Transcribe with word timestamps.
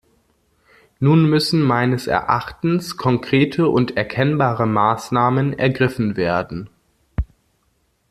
Nun 0.99 1.29
müssen 1.29 1.61
meines 1.61 2.07
Erachtens 2.07 2.97
konkrete 2.97 3.69
und 3.69 3.97
erkennbare 3.97 4.65
Maßnahmen 4.65 5.53
ergriffen 5.59 6.17
werden. 6.17 6.71